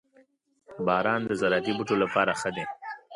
[0.85, 2.65] •باران د زراعتي بوټو لپاره ښه دی.